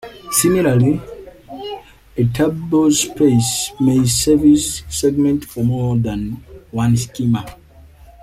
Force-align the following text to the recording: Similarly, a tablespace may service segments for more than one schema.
Similarly, 0.31 0.99
a 2.17 2.23
tablespace 2.33 3.71
may 3.79 4.03
service 4.07 4.81
segments 4.89 5.45
for 5.45 5.63
more 5.63 5.95
than 5.95 6.43
one 6.71 6.97
schema. 6.97 7.45